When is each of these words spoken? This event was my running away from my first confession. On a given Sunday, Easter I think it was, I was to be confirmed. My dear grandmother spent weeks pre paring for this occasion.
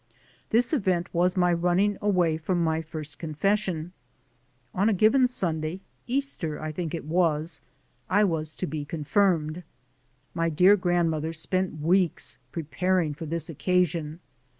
This 0.49 0.73
event 0.73 1.13
was 1.13 1.37
my 1.37 1.53
running 1.53 1.95
away 2.01 2.35
from 2.35 2.63
my 2.63 2.81
first 2.81 3.19
confession. 3.19 3.91
On 4.73 4.89
a 4.89 4.95
given 4.95 5.27
Sunday, 5.27 5.79
Easter 6.07 6.59
I 6.59 6.71
think 6.71 6.95
it 6.95 7.05
was, 7.05 7.61
I 8.09 8.23
was 8.23 8.51
to 8.53 8.65
be 8.65 8.83
confirmed. 8.83 9.61
My 10.33 10.49
dear 10.49 10.75
grandmother 10.75 11.33
spent 11.33 11.81
weeks 11.81 12.39
pre 12.51 12.63
paring 12.63 13.13
for 13.13 13.27
this 13.27 13.47
occasion. 13.47 14.21